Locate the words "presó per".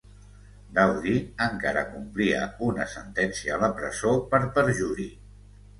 3.83-4.45